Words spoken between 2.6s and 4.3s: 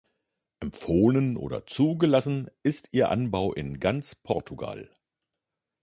ist ihr Anbau in ganz